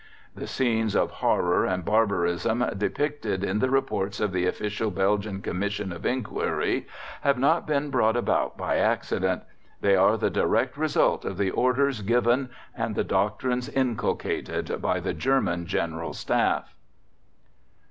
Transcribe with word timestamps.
_"The 0.35 0.47
scenes 0.47 0.95
of 0.95 1.11
horror 1.11 1.63
and 1.63 1.85
barbarism 1.85 2.65
depicted 2.75 3.43
in 3.43 3.59
the 3.59 3.69
Reports 3.69 4.19
of 4.19 4.31
the 4.31 4.47
Official 4.47 4.89
Belgian 4.89 5.43
Commission 5.43 5.91
of 5.91 6.07
Inquiry 6.07 6.87
have 7.21 7.37
not 7.37 7.67
been 7.67 7.91
brought 7.91 8.17
about 8.17 8.57
by 8.57 8.77
accident. 8.77 9.43
They 9.81 9.95
are 9.95 10.17
the 10.17 10.31
direct 10.31 10.75
result 10.75 11.23
of 11.23 11.37
the 11.37 11.51
orders 11.51 12.01
given 12.01 12.49
and 12.75 12.95
the 12.95 13.03
doctrines 13.03 13.69
inculcated 13.69 14.81
by 14.81 15.01
the 15.01 15.13
German 15.13 15.67
General 15.67 16.13
Staff. 16.13 16.73